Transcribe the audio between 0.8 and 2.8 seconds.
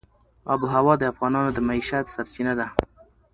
د افغانانو د معیشت سرچینه ده.